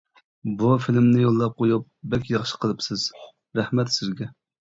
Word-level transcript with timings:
بۇ 0.61 0.69
فىلىمنى 0.85 1.19
يوللاپ 1.23 1.53
قويۇپ 1.59 1.85
بەك 2.15 2.25
ياخشى 2.33 2.59
قىلىپسىز، 2.65 3.05
رەھمەت 3.61 3.95
سىزگە. 4.01 4.31